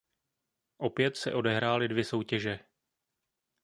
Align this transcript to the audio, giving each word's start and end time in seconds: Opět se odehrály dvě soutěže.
Opět 0.77 1.17
se 1.17 1.33
odehrály 1.33 1.87
dvě 1.87 2.03
soutěže. 2.03 2.59